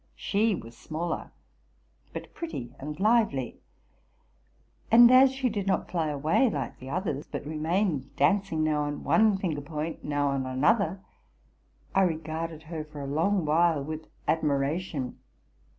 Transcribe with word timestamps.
She 0.15 0.55
was 0.55 0.75
smaller, 0.75 1.31
but 2.11 2.33
pretty 2.33 2.73
'and 2.79 2.99
liv 2.99 3.31
ely; 3.35 3.53
and 4.89 5.11
as 5.11 5.31
she 5.31 5.47
did 5.47 5.67
not 5.67 5.91
fly 5.91 6.07
away 6.07 6.49
like 6.49 6.79
the 6.79 6.89
others, 6.89 7.27
but 7.31 7.45
remained 7.45 8.15
dancing, 8.15 8.63
now 8.63 8.81
on 8.81 9.03
one 9.03 9.37
finger 9.37 9.61
point, 9.61 10.03
now 10.03 10.29
on 10.29 10.47
another, 10.47 11.01
I 11.93 12.01
regarded 12.01 12.63
her 12.63 12.83
for 12.83 12.99
a 13.01 13.05
long 13.05 13.45
while 13.45 13.83
with 13.83 14.07
admiration. 14.27 15.19